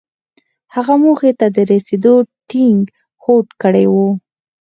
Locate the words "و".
3.93-3.95